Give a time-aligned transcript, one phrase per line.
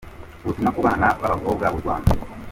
[0.43, 2.11] Ubutumwa ku bana b’abakobwa b’u Rwanda